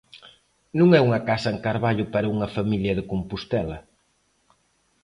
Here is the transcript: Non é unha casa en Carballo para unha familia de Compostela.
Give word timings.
Non 0.79 0.89
é 0.97 0.99
unha 1.07 1.23
casa 1.29 1.47
en 1.53 1.57
Carballo 1.65 2.05
para 2.13 2.31
unha 2.35 2.51
familia 2.57 2.95
de 2.97 3.07
Compostela. 3.11 3.77